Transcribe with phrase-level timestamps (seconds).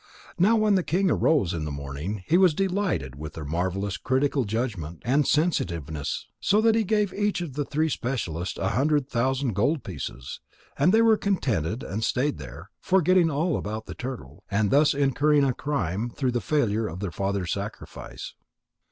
[0.39, 4.45] Now when the king arose in the morning, he was delighted with their marvellous critical
[4.45, 9.53] judgment and sensitiveness, so that he gave each of the three specialists a hundred thousand
[9.53, 10.39] gold pieces.
[10.75, 15.43] And they were contented and stayed there, forgetting all about the turtle, and thus incurring
[15.43, 18.33] a crime through the failure of their father's sacrifice.